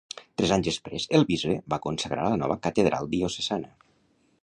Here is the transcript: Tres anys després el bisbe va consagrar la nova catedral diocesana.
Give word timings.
Tres 0.41 0.53
anys 0.55 0.69
després 0.69 1.05
el 1.19 1.27
bisbe 1.33 1.59
va 1.75 1.81
consagrar 1.85 2.27
la 2.31 2.41
nova 2.45 2.61
catedral 2.67 3.15
diocesana. 3.17 3.75